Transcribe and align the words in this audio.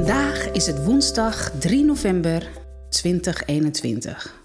Vandaag 0.00 0.50
is 0.50 0.66
het 0.66 0.84
woensdag 0.84 1.50
3 1.58 1.84
november 1.84 2.50
2021. 2.88 4.44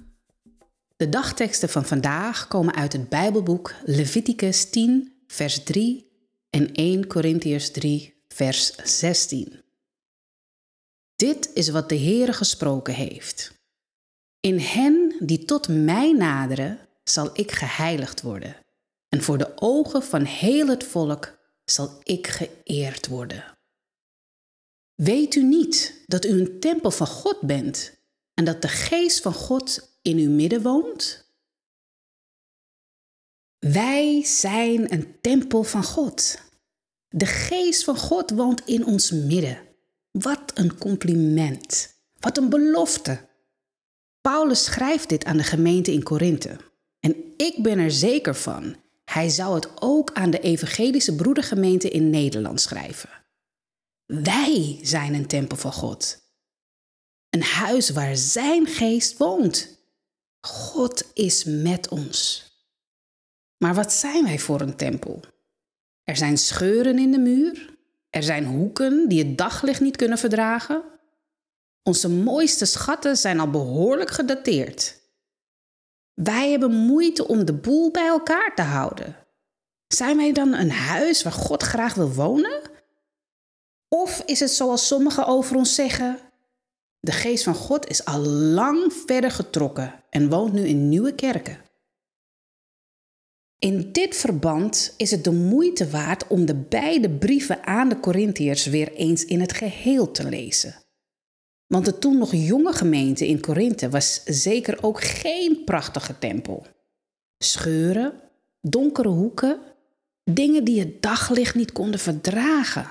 De 0.96 1.10
dagteksten 1.10 1.70
van 1.70 1.86
vandaag 1.86 2.48
komen 2.48 2.76
uit 2.76 2.94
het 2.94 3.10
Bijbelboek 3.10 3.74
Leviticus 3.84 4.70
10, 4.70 5.14
vers 5.28 5.64
3 5.64 6.12
en 6.50 6.72
1 6.72 7.08
Corinthiërs 7.08 7.72
3, 7.72 8.24
vers 8.28 8.76
16. 8.76 9.62
Dit 11.16 11.50
is 11.54 11.70
wat 11.70 11.90
de 11.90 12.00
Heere 12.00 12.34
gesproken 12.34 12.94
heeft. 12.94 13.54
In 14.40 14.60
hen 14.60 15.16
die 15.20 15.46
tot 15.46 15.68
mij 15.68 16.12
naderen, 16.12 16.80
zal 17.04 17.30
ik 17.34 17.52
geheiligd 17.52 18.22
worden. 18.22 18.56
En 19.10 19.22
voor 19.22 19.38
de 19.38 19.52
ogen 19.56 20.04
van 20.04 20.24
heel 20.24 20.68
het 20.68 20.84
volk 20.84 21.38
zal 21.66 22.00
ik 22.04 22.28
geëerd 22.28 23.08
worden. 23.08 23.55
Weet 24.96 25.36
u 25.36 25.44
niet 25.44 26.04
dat 26.06 26.26
u 26.26 26.30
een 26.30 26.60
tempel 26.60 26.92
van 26.92 27.08
God 27.08 27.42
bent 27.42 27.98
en 28.34 28.46
dat 28.46 28.62
de 28.62 28.68
geest 28.68 29.22
van 29.22 29.34
God 29.34 29.98
in 30.02 30.18
uw 30.18 30.30
midden 30.30 30.62
woont? 30.62 31.26
Wij 33.60 34.24
zijn 34.26 34.94
een 34.94 35.22
tempel 35.22 35.64
van 35.64 35.84
God. 35.84 36.40
De 37.08 37.26
geest 37.26 37.84
van 37.84 37.98
God 37.98 38.32
woont 38.32 38.62
in 38.66 38.86
ons 38.86 39.12
midden. 39.12 39.60
Wat 40.12 40.52
een 40.54 40.78
compliment. 40.78 41.96
Wat 42.20 42.38
een 42.38 42.50
belofte. 42.50 43.20
Paulus 44.22 44.64
schrijft 44.64 45.10
dit 45.10 45.26
aan 45.26 45.38
de 45.38 45.44
gemeente 45.44 45.92
in 45.92 46.04
Korinthe. 46.04 46.58
En 47.00 47.16
ik 47.38 47.64
ben 47.64 47.80
er 47.80 47.92
zeker 47.92 48.36
van, 48.36 48.76
hij 49.06 49.30
zou 49.30 49.56
het 49.56 49.82
ook 49.82 50.14
aan 50.14 50.30
de 50.32 50.40
evangelische 50.40 51.16
broedergemeente 51.16 51.90
in 51.90 52.10
Nederland 52.10 52.62
schrijven. 52.62 53.25
Wij 54.06 54.80
zijn 54.82 55.14
een 55.14 55.28
tempel 55.28 55.58
van 55.58 55.74
God. 55.74 56.24
Een 57.30 57.44
huis 57.44 57.90
waar 57.90 58.16
Zijn 58.16 58.68
geest 58.68 59.18
woont. 59.18 59.78
God 60.42 61.12
is 61.14 61.44
met 61.44 61.90
ons. 61.90 62.44
Maar 63.58 63.74
wat 63.74 63.94
zijn 63.94 64.24
wij 64.24 64.40
voor 64.40 64.62
een 64.62 64.76
tempel? 64.76 65.20
Er 66.04 66.18
zijn 66.18 66.38
scheuren 66.38 67.00
in 67.00 67.12
de 67.12 67.18
muur. 67.18 67.78
Er 68.10 68.24
zijn 68.24 68.46
hoeken 68.46 69.10
die 69.10 69.24
het 69.24 69.38
daglicht 69.38 69.82
niet 69.82 69.96
kunnen 69.96 70.18
verdragen. 70.18 70.84
Onze 71.84 72.10
mooiste 72.10 72.66
schatten 72.66 73.18
zijn 73.18 73.40
al 73.40 73.50
behoorlijk 73.50 74.10
gedateerd. 74.10 75.00
Wij 76.14 76.52
hebben 76.52 76.72
moeite 76.72 77.28
om 77.28 77.46
de 77.46 77.54
boel 77.54 77.92
bij 77.92 78.08
elkaar 78.08 78.56
te 78.56 78.62
houden. 78.62 79.16
Zijn 79.88 80.18
wij 80.18 80.32
dan 80.32 80.54
een 80.54 80.72
huis 80.72 81.24
waar 81.24 81.34
God 81.34 81.64
graag 81.64 81.94
wil 81.94 82.14
wonen? 82.14 82.62
Of 83.90 84.24
is 84.26 84.40
het 84.40 84.52
zoals 84.52 84.88
sommigen 84.88 85.26
over 85.26 85.56
ons 85.56 85.76
zeggen: 85.76 86.20
de 87.00 87.12
geest 87.12 87.44
van 87.44 87.56
God 87.56 87.88
is 87.88 88.06
al 88.06 88.20
lang 88.30 88.94
verder 89.06 89.32
getrokken 89.32 90.04
en 90.10 90.30
woont 90.30 90.54
nu 90.54 90.68
in 90.68 90.90
nieuwe 90.90 91.16
kerken? 91.16 91.64
In 93.60 93.92
dit 93.92 94.16
verband 94.16 94.94
is 94.98 95.12
het 95.12 95.24
de 95.24 95.32
moeite 95.32 95.90
waard 95.90 96.28
om 96.28 96.46
de 96.46 96.56
beide 96.56 97.10
brieven 97.10 97.66
aan 97.66 97.90
de 97.90 98.00
Corinthiërs 98.00 98.66
weer 98.66 98.94
eens 98.94 99.26
in 99.26 99.40
het 99.40 99.54
geheel 99.54 100.12
te 100.12 100.30
lezen. 100.30 100.76
Want 101.68 101.86
de 101.86 102.00
toen 102.00 102.18
nog 102.18 102.32
jonge 102.32 102.74
gemeente 102.74 103.28
in 103.28 103.40
Korinthe 103.40 103.90
was 103.90 104.24
zeker 104.24 104.84
ook 104.84 105.04
geen 105.04 105.64
prachtige 105.64 106.18
tempel. 106.20 106.66
Scheuren, 107.38 108.14
donkere 108.62 109.10
hoeken, 109.10 109.60
dingen 110.24 110.64
die 110.64 110.80
het 110.80 111.02
daglicht 111.02 111.56
niet 111.56 111.72
konden 111.72 112.00
verdragen. 112.00 112.88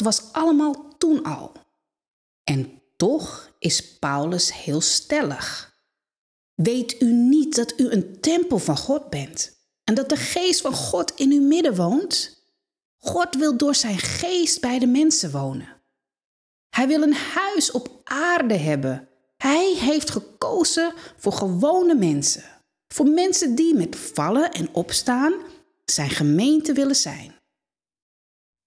Was 0.00 0.32
allemaal 0.32 0.96
toen 0.98 1.22
al. 1.22 1.52
En 2.44 2.82
toch 2.96 3.52
is 3.58 3.98
Paulus 3.98 4.52
heel 4.54 4.80
stellig. 4.80 5.76
Weet 6.54 7.02
u 7.02 7.12
niet 7.12 7.54
dat 7.54 7.80
u 7.80 7.90
een 7.90 8.20
tempel 8.20 8.58
van 8.58 8.76
God 8.76 9.10
bent 9.10 9.56
en 9.84 9.94
dat 9.94 10.08
de 10.08 10.16
geest 10.16 10.60
van 10.60 10.72
God 10.72 11.12
in 11.14 11.32
uw 11.32 11.42
midden 11.42 11.74
woont? 11.74 12.42
God 12.98 13.34
wil 13.34 13.56
door 13.56 13.74
zijn 13.74 13.98
geest 13.98 14.60
bij 14.60 14.78
de 14.78 14.86
mensen 14.86 15.30
wonen. 15.30 15.76
Hij 16.70 16.86
wil 16.86 17.02
een 17.02 17.14
huis 17.14 17.70
op 17.70 18.00
aarde 18.04 18.54
hebben. 18.54 19.08
Hij 19.36 19.74
heeft 19.74 20.10
gekozen 20.10 20.92
voor 21.16 21.32
gewone 21.32 21.94
mensen. 21.94 22.44
Voor 22.88 23.06
mensen 23.06 23.54
die 23.54 23.74
met 23.74 23.96
vallen 23.96 24.50
en 24.50 24.74
opstaan 24.74 25.34
zijn 25.84 26.10
gemeente 26.10 26.72
willen 26.72 26.96
zijn. 26.96 27.37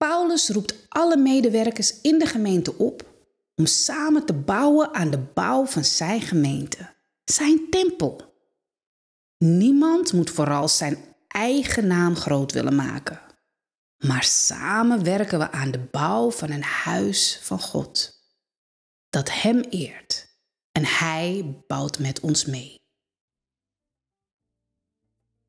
Paulus 0.08 0.50
roept 0.50 0.76
alle 0.90 1.18
medewerkers 1.18 2.02
in 2.02 2.20
de 2.20 2.26
gemeente 2.26 2.78
op 2.78 3.06
om 3.56 3.66
samen 3.66 4.26
te 4.26 4.34
bouwen 4.34 4.94
aan 4.94 5.12
de 5.12 5.20
bouw 5.20 5.66
van 5.66 5.84
zijn 5.84 6.22
gemeente, 6.22 6.94
zijn 7.24 7.70
tempel. 7.70 8.34
Niemand 9.38 10.14
moet 10.14 10.30
vooral 10.30 10.68
zijn 10.68 10.98
eigen 11.28 11.88
naam 11.88 12.16
groot 12.16 12.52
willen 12.52 12.76
maken, 12.76 13.22
maar 13.98 14.24
samen 14.24 15.04
werken 15.04 15.40
we 15.40 15.52
aan 15.52 15.72
de 15.72 15.80
bouw 15.80 16.32
van 16.32 16.50
een 16.50 16.64
huis 16.64 17.40
van 17.42 17.60
God, 17.60 18.22
dat 19.10 19.30
Hem 19.32 19.60
eert 19.60 20.28
en 20.72 20.86
Hij 20.86 21.64
bouwt 21.68 22.00
met 22.00 22.20
ons 22.20 22.46
mee. 22.46 22.82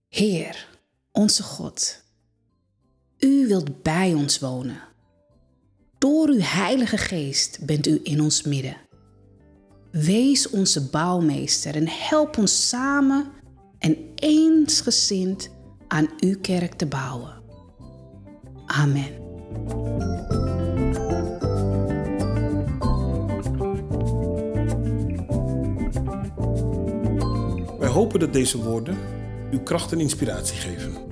Heer, 0.08 0.68
onze 1.12 1.42
God, 1.42 2.01
u 3.24 3.46
wilt 3.46 3.82
bij 3.82 4.14
ons 4.14 4.38
wonen. 4.38 4.80
Door 5.98 6.28
uw 6.28 6.40
Heilige 6.40 6.96
Geest 6.96 7.58
bent 7.66 7.86
u 7.86 8.00
in 8.02 8.20
ons 8.20 8.42
midden. 8.42 8.76
Wees 9.90 10.50
onze 10.50 10.88
bouwmeester 10.88 11.74
en 11.74 11.88
help 11.88 12.38
ons 12.38 12.68
samen 12.68 13.26
en 13.78 13.96
eensgezind 14.14 15.50
aan 15.88 16.08
uw 16.20 16.40
kerk 16.40 16.74
te 16.74 16.86
bouwen. 16.86 17.42
Amen. 18.66 19.20
Wij 27.78 27.88
hopen 27.88 28.20
dat 28.20 28.32
deze 28.32 28.62
woorden 28.62 28.98
uw 29.50 29.62
kracht 29.62 29.92
en 29.92 30.00
inspiratie 30.00 30.56
geven. 30.56 31.11